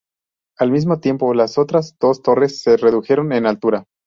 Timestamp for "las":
1.35-1.59